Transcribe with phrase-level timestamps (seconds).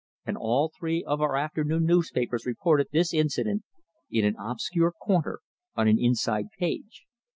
[0.25, 3.61] And all three of our afternoon newspapers reported this incident
[4.09, 5.41] in an obscure corner
[5.75, 7.05] on an inside page.